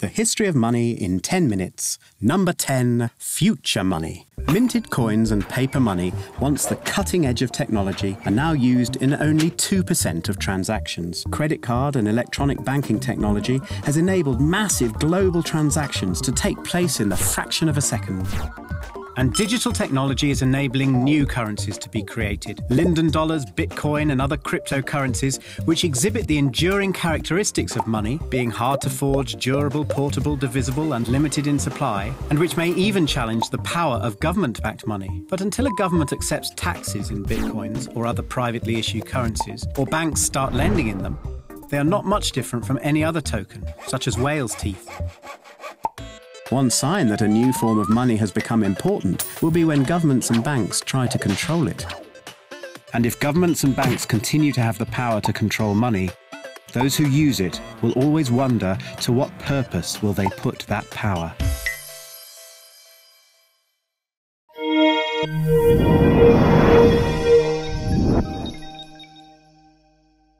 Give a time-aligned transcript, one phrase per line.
[0.00, 1.98] The History of Money in 10 Minutes.
[2.22, 4.26] Number 10 Future Money.
[4.50, 9.12] Minted coins and paper money, once the cutting edge of technology, are now used in
[9.12, 11.26] only 2% of transactions.
[11.30, 17.10] Credit card and electronic banking technology has enabled massive global transactions to take place in
[17.10, 18.26] the fraction of a second.
[19.20, 24.38] And digital technology is enabling new currencies to be created Linden dollars, Bitcoin, and other
[24.38, 30.94] cryptocurrencies, which exhibit the enduring characteristics of money, being hard to forge, durable, portable, divisible,
[30.94, 35.22] and limited in supply, and which may even challenge the power of government backed money.
[35.28, 40.22] But until a government accepts taxes in Bitcoins or other privately issued currencies, or banks
[40.22, 41.18] start lending in them,
[41.68, 44.88] they are not much different from any other token, such as whale's teeth.
[46.50, 50.30] One sign that a new form of money has become important will be when governments
[50.30, 51.86] and banks try to control it.
[52.92, 56.10] And if governments and banks continue to have the power to control money,
[56.72, 61.32] those who use it will always wonder to what purpose will they put that power.